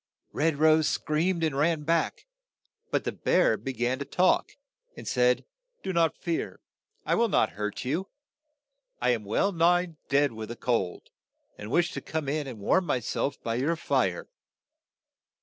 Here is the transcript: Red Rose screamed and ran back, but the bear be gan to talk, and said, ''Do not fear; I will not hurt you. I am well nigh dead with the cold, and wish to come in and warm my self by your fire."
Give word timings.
Red 0.31 0.55
Rose 0.57 0.87
screamed 0.87 1.43
and 1.43 1.55
ran 1.55 1.83
back, 1.83 2.25
but 2.89 3.03
the 3.03 3.11
bear 3.11 3.55
be 3.55 3.71
gan 3.71 3.99
to 3.99 4.03
talk, 4.05 4.53
and 4.97 5.07
said, 5.07 5.45
''Do 5.83 5.93
not 5.93 6.17
fear; 6.17 6.59
I 7.05 7.13
will 7.13 7.29
not 7.29 7.51
hurt 7.51 7.85
you. 7.85 8.07
I 8.99 9.11
am 9.11 9.25
well 9.25 9.51
nigh 9.51 9.97
dead 10.09 10.31
with 10.31 10.49
the 10.49 10.55
cold, 10.55 11.11
and 11.55 11.69
wish 11.69 11.91
to 11.91 12.01
come 12.01 12.27
in 12.27 12.47
and 12.47 12.57
warm 12.57 12.87
my 12.87 12.99
self 12.99 13.39
by 13.43 13.53
your 13.53 13.75
fire." 13.75 14.27